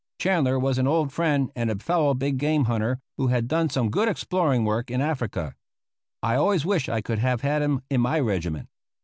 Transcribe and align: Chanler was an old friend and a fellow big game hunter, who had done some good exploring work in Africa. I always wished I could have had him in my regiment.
Chanler 0.17 0.59
was 0.59 0.79
an 0.79 0.87
old 0.87 1.13
friend 1.13 1.51
and 1.55 1.69
a 1.69 1.75
fellow 1.77 2.15
big 2.15 2.39
game 2.39 2.63
hunter, 2.65 2.99
who 3.17 3.27
had 3.27 3.47
done 3.47 3.69
some 3.69 3.91
good 3.91 4.09
exploring 4.09 4.65
work 4.65 4.89
in 4.89 4.99
Africa. 4.99 5.53
I 6.23 6.33
always 6.33 6.65
wished 6.65 6.89
I 6.89 7.01
could 7.01 7.19
have 7.19 7.41
had 7.41 7.61
him 7.61 7.81
in 7.87 8.01
my 8.01 8.19
regiment. 8.19 8.67